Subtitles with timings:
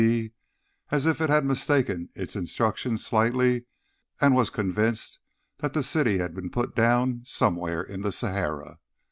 [0.01, 0.33] C,
[0.89, 3.65] as if it had mistaken its instructions slightly
[4.19, 5.19] and was convinced
[5.59, 8.79] that the city had been put down somewhere in the Sahara.